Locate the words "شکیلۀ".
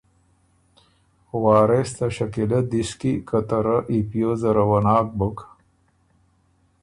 2.15-2.59